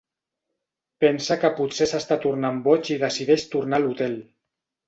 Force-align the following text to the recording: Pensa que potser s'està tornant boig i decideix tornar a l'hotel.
Pensa 1.03 1.37
que 1.43 1.51
potser 1.59 1.87
s'està 1.93 2.19
tornant 2.25 2.59
boig 2.71 2.93
i 2.97 3.01
decideix 3.07 3.47
tornar 3.55 3.81
a 3.83 3.85
l'hotel. 3.87 4.21